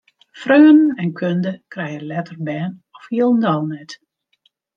Freonen 0.43 0.95
en 1.03 1.11
kunde 1.19 1.51
krije 1.75 1.99
letter 2.13 2.37
bern 2.49 2.73
of 2.97 3.03
hielendal 3.11 3.61
net. 3.75 3.97